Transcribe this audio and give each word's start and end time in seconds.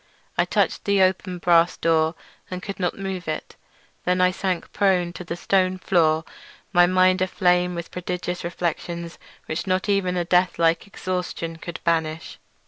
I 0.35 0.45
touched 0.45 0.85
the 0.85 1.03
open 1.03 1.37
brass 1.37 1.77
door, 1.77 2.15
and 2.49 2.63
could 2.63 2.79
not 2.79 2.97
move 2.97 3.27
it. 3.27 3.55
Then 4.03 4.19
I 4.19 4.31
sank 4.31 4.73
prone 4.73 5.13
to 5.13 5.23
the 5.23 5.35
stone 5.35 5.77
floor, 5.77 6.23
my 6.73 6.87
mind 6.87 7.21
aflame 7.21 7.75
with 7.75 7.91
prodigious 7.91 8.43
reflections 8.43 9.19
which 9.45 9.67
not 9.67 9.87
even 9.87 10.17
a 10.17 10.25
death 10.25 10.57
like 10.57 10.87
exhaustion 10.87 11.57
could 11.57 11.79
banish. 11.83 12.39